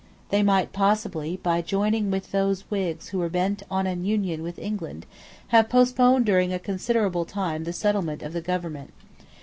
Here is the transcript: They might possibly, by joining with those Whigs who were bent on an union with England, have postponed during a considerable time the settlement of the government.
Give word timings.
They 0.29 0.41
might 0.41 0.73
possibly, 0.73 1.37
by 1.43 1.61
joining 1.61 2.09
with 2.09 2.31
those 2.31 2.61
Whigs 2.71 3.09
who 3.09 3.19
were 3.19 3.29
bent 3.29 3.61
on 3.69 3.85
an 3.85 4.03
union 4.03 4.41
with 4.41 4.57
England, 4.57 5.05
have 5.49 5.69
postponed 5.69 6.25
during 6.25 6.51
a 6.51 6.57
considerable 6.57 7.23
time 7.23 7.65
the 7.65 7.71
settlement 7.73 8.23
of 8.23 8.33
the 8.33 8.41
government. 8.41 8.93